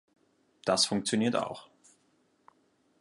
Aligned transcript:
Das 0.65 0.87
funktioniert 0.87 1.35
auch. 1.35 1.69